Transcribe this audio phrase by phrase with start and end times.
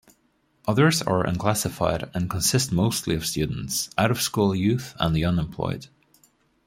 [0.67, 5.89] Others are unclassified and consist mostly of students, out-of-school youth and the unemployed.